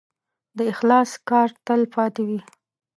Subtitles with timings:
[0.57, 2.39] د اخلاص کار تل پاتې وي.